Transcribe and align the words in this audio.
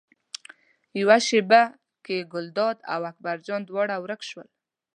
یوه 0.99 1.17
شېبه 1.27 1.61
کې 2.05 2.17
ګلداد 2.33 2.77
او 2.93 3.01
اکبر 3.11 3.37
جان 3.47 3.61
دواړه 3.65 3.95
ورک 4.03 4.21
شول. 4.29 4.47